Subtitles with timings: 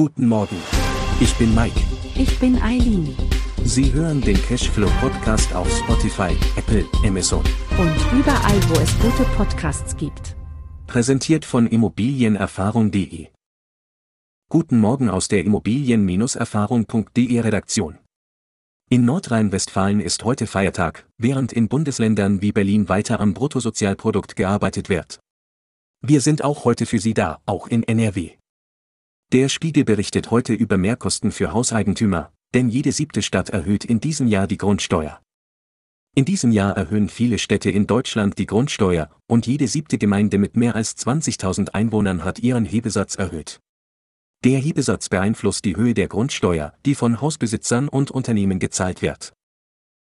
[0.00, 0.56] Guten Morgen.
[1.20, 1.78] Ich bin Mike.
[2.14, 3.14] Ich bin Eileen.
[3.64, 7.44] Sie hören den Cashflow Podcast auf Spotify, Apple, Amazon.
[7.76, 10.36] Und überall, wo es gute Podcasts gibt.
[10.86, 13.26] Präsentiert von Immobilienerfahrung.de.
[14.48, 17.98] Guten Morgen aus der Immobilien-Erfahrung.de Redaktion.
[18.88, 25.20] In Nordrhein-Westfalen ist heute Feiertag, während in Bundesländern wie Berlin weiter am Bruttosozialprodukt gearbeitet wird.
[26.00, 28.39] Wir sind auch heute für Sie da, auch in NRW.
[29.32, 34.26] Der Spiegel berichtet heute über Mehrkosten für Hauseigentümer, denn jede siebte Stadt erhöht in diesem
[34.26, 35.20] Jahr die Grundsteuer.
[36.16, 40.56] In diesem Jahr erhöhen viele Städte in Deutschland die Grundsteuer, und jede siebte Gemeinde mit
[40.56, 43.60] mehr als 20.000 Einwohnern hat ihren Hebesatz erhöht.
[44.42, 49.32] Der Hebesatz beeinflusst die Höhe der Grundsteuer, die von Hausbesitzern und Unternehmen gezahlt wird.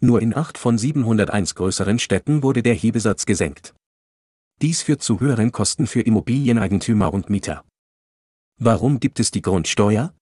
[0.00, 3.74] Nur in acht von 701 größeren Städten wurde der Hebesatz gesenkt.
[4.60, 7.64] Dies führt zu höheren Kosten für Immobilieneigentümer und Mieter.
[8.60, 10.14] Warum gibt es die Grundsteuer?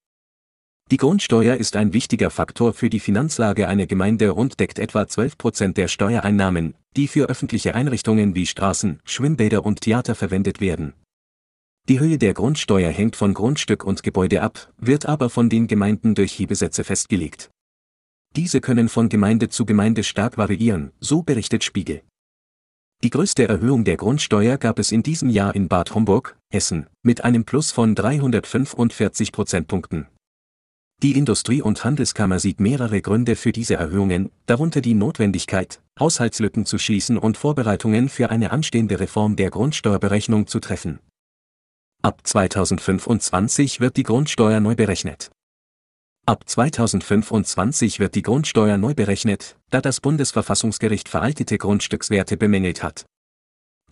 [0.89, 5.37] Die Grundsteuer ist ein wichtiger Faktor für die Finanzlage einer Gemeinde und deckt etwa 12
[5.37, 10.93] Prozent der Steuereinnahmen, die für öffentliche Einrichtungen wie Straßen, Schwimmbäder und Theater verwendet werden.
[11.87, 16.15] Die Höhe der Grundsteuer hängt von Grundstück und Gebäude ab, wird aber von den Gemeinden
[16.15, 17.51] durch Hebesätze festgelegt.
[18.35, 22.01] Diese können von Gemeinde zu Gemeinde stark variieren, so berichtet Spiegel.
[23.03, 27.23] Die größte Erhöhung der Grundsteuer gab es in diesem Jahr in Bad Homburg, Hessen, mit
[27.23, 30.07] einem Plus von 345 Prozentpunkten.
[31.01, 36.77] Die Industrie- und Handelskammer sieht mehrere Gründe für diese Erhöhungen, darunter die Notwendigkeit, Haushaltslücken zu
[36.77, 40.99] schließen und Vorbereitungen für eine anstehende Reform der Grundsteuerberechnung zu treffen.
[42.03, 45.31] Ab 2025 wird die Grundsteuer neu berechnet.
[46.27, 53.05] Ab 2025 wird die Grundsteuer neu berechnet, da das Bundesverfassungsgericht veraltete Grundstückswerte bemängelt hat.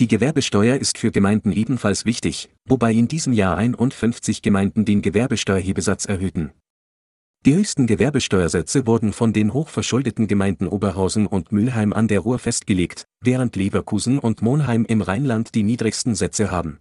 [0.02, 6.06] Die Gewerbesteuer ist für Gemeinden ebenfalls wichtig, wobei in diesem Jahr 51 Gemeinden den Gewerbesteuerhebesatz
[6.06, 6.54] erhöhten.
[7.46, 13.06] Die höchsten Gewerbesteuersätze wurden von den hochverschuldeten Gemeinden Oberhausen und Mülheim an der Ruhr festgelegt,
[13.24, 16.80] während Leverkusen und Monheim im Rheinland die niedrigsten Sätze haben.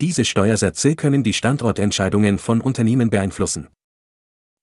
[0.00, 3.66] Diese Steuersätze können die Standortentscheidungen von Unternehmen beeinflussen.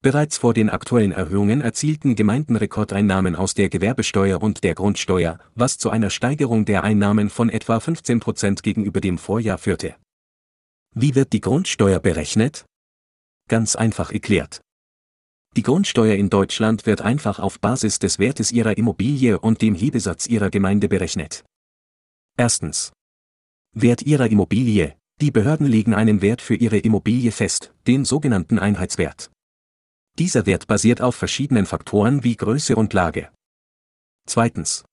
[0.02, 5.78] Bereits vor den aktuellen Erhöhungen erzielten Gemeinden Rekordeinnahmen aus der Gewerbesteuer und der Grundsteuer, was
[5.78, 9.98] zu einer Steigerung der Einnahmen von etwa 15 Prozent gegenüber dem Vorjahr führte.
[10.96, 12.64] Wie wird die Grundsteuer berechnet?
[13.50, 14.62] Ganz einfach erklärt.
[15.58, 20.28] Die Grundsteuer in Deutschland wird einfach auf Basis des Wertes ihrer Immobilie und dem Hebesatz
[20.28, 21.44] ihrer Gemeinde berechnet.
[22.38, 22.94] Erstens.
[23.76, 24.96] Wert ihrer Immobilie.
[25.20, 29.30] Die Behörden legen einen Wert für ihre Immobilie fest, den sogenannten Einheitswert.
[30.20, 33.30] Dieser Wert basiert auf verschiedenen Faktoren wie Größe und Lage.
[34.28, 34.84] Zweitens.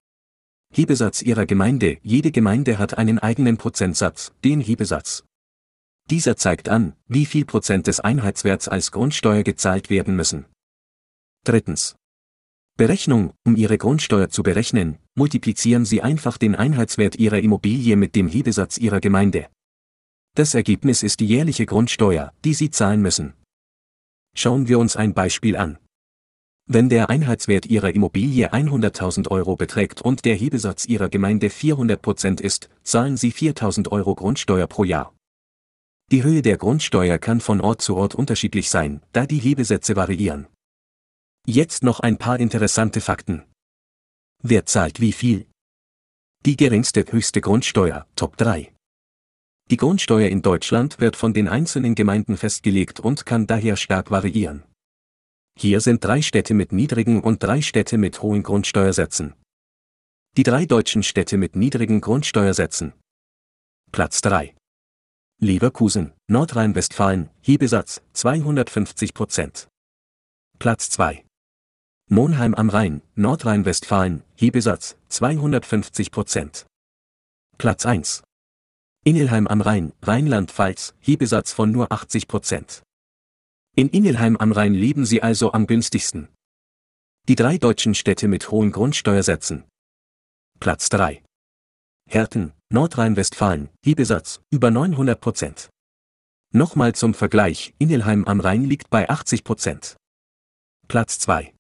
[0.73, 1.99] Hebesatz Ihrer Gemeinde.
[2.03, 5.25] Jede Gemeinde hat einen eigenen Prozentsatz, den Hebesatz.
[6.09, 10.47] Dieser zeigt an, wie viel Prozent des Einheitswerts als Grundsteuer gezahlt werden müssen.
[11.43, 11.97] Drittens.
[12.77, 13.33] Berechnung.
[13.45, 18.79] Um Ihre Grundsteuer zu berechnen, multiplizieren Sie einfach den Einheitswert Ihrer Immobilie mit dem Hebesatz
[18.79, 19.49] Ihrer Gemeinde.
[20.37, 23.35] Das Ergebnis ist die jährliche Grundsteuer, die Sie zahlen müssen.
[24.39, 25.79] Schauen wir uns ein Beispiel an.
[26.69, 32.69] Wenn der Einheitswert Ihrer Immobilie 100.000 Euro beträgt und der Hebesatz Ihrer Gemeinde 400% ist,
[32.83, 35.15] zahlen Sie 4.000 Euro Grundsteuer pro Jahr.
[36.11, 40.49] Die Höhe der Grundsteuer kann von Ort zu Ort unterschiedlich sein, da die Hebesätze variieren.
[41.47, 43.45] Jetzt noch ein paar interessante Fakten.
[44.43, 45.47] Wer zahlt wie viel?
[46.45, 48.76] Die geringste höchste Grundsteuer, Top 3.
[49.69, 54.63] Die Grundsteuer in Deutschland wird von den einzelnen Gemeinden festgelegt und kann daher stark variieren.
[55.59, 59.35] Hier sind drei Städte mit niedrigen und drei Städte mit hohen Grundsteuersätzen.
[60.37, 62.93] Die drei deutschen Städte mit niedrigen Grundsteuersätzen.
[63.91, 64.55] Platz 3.
[65.41, 69.69] Leverkusen, Nordrhein-Westfalen, Hebesatz 250 Prozent.
[70.59, 71.25] Platz 2.
[72.09, 76.67] Monheim am Rhein, Nordrhein-Westfalen, Hebesatz 250 Prozent.
[77.59, 78.26] Platz 1.
[79.07, 82.83] Ingelheim am Rhein, Rheinland-Pfalz, Hebesatz von nur 80 Prozent.
[83.77, 86.27] In Ingelheim am Rhein leben sie also am günstigsten.
[87.29, 89.63] Die drei deutschen Städte mit hohen Grundsteuersätzen.
[90.59, 91.23] Platz 3.
[92.11, 95.71] Herten, Nordrhein-Westfalen, Hebesatz, über 900 Prozent.
[96.53, 99.97] Nochmal zum Vergleich, Ingelheim am Rhein liegt bei 80 Prozent.
[100.89, 101.55] Platz 2.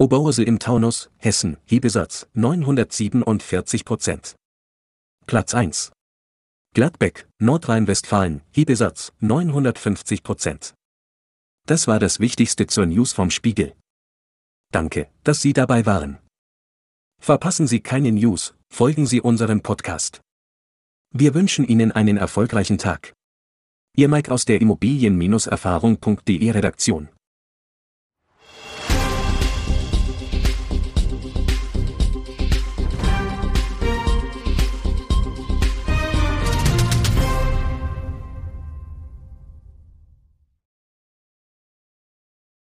[0.00, 4.34] Oberursel im Taunus, Hessen, Hebesatz, 947 Prozent.
[5.26, 5.92] Platz 1.
[6.76, 10.74] Gladbeck, Nordrhein-Westfalen, Hebesatz 950 Prozent.
[11.66, 13.74] Das war das Wichtigste zur News vom Spiegel.
[14.74, 16.18] Danke, dass Sie dabei waren.
[17.18, 20.20] Verpassen Sie keine News, folgen Sie unserem Podcast.
[21.14, 23.14] Wir wünschen Ihnen einen erfolgreichen Tag.
[23.96, 27.08] Ihr Mike aus der Immobilien-Erfahrung.de Redaktion.